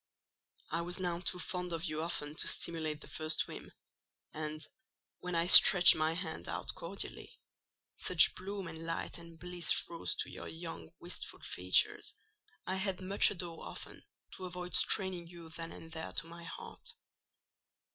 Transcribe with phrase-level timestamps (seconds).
[0.71, 3.71] I was now too fond of you often to simulate the first whim;
[4.33, 4.65] and,
[5.19, 7.39] when I stretched my hand out cordially,
[7.97, 12.15] such bloom and light and bliss rose to your young, wistful features,
[12.65, 14.01] I had much ado often
[14.37, 16.95] to avoid straining you then and there to my heart."